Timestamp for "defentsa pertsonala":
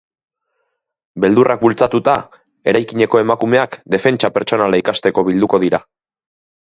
3.97-4.81